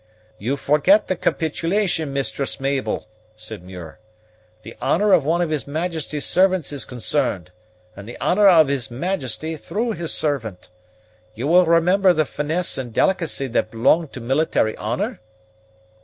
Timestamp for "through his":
9.55-10.11